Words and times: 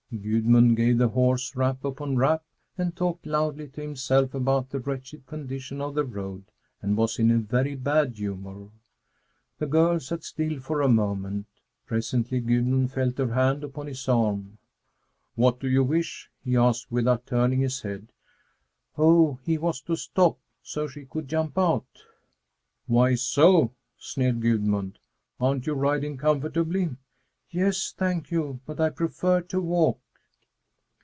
Gudmund 0.13 0.75
gave 0.75 0.97
the 0.97 1.07
horse 1.07 1.55
rap 1.55 1.85
upon 1.85 2.17
rap 2.17 2.43
and 2.77 2.93
talked 2.93 3.25
loudly 3.25 3.69
to 3.69 3.81
himself 3.81 4.33
about 4.33 4.69
the 4.69 4.81
wretched 4.81 5.25
condition 5.25 5.79
of 5.79 5.95
the 5.95 6.03
road 6.03 6.43
and 6.81 6.97
was 6.97 7.17
in 7.17 7.31
a 7.31 7.37
very 7.37 7.75
bad 7.75 8.17
humor. 8.17 8.67
The 9.59 9.67
girl 9.67 10.01
sat 10.01 10.25
still 10.25 10.59
for 10.59 10.81
a 10.81 10.89
moment; 10.89 11.45
presently 11.85 12.41
Gudmund 12.41 12.91
felt 12.91 13.19
her 13.19 13.31
hand 13.33 13.63
upon 13.63 13.87
his 13.87 14.09
arm. 14.09 14.57
"What 15.35 15.61
do 15.61 15.69
you 15.69 15.81
wish?" 15.85 16.29
he 16.43 16.57
asked 16.57 16.91
without 16.91 17.25
turning 17.25 17.61
his 17.61 17.79
head. 17.79 18.11
Oh, 18.97 19.39
he 19.45 19.57
was 19.57 19.79
to 19.83 19.95
stop, 19.95 20.37
so 20.61 20.89
she 20.89 21.05
could 21.05 21.29
jump 21.29 21.57
out. 21.57 21.87
"Why 22.85 23.15
so?" 23.15 23.71
sneered 23.97 24.41
Gudmund. 24.41 24.99
"Aren't 25.39 25.67
you 25.67 25.73
riding 25.73 26.17
comfortably?" 26.17 26.97
"Yes, 27.49 27.93
thank 27.97 28.31
you, 28.31 28.61
but 28.65 28.79
I 28.79 28.89
prefer 28.91 29.41
to 29.41 29.59
walk." 29.61 29.97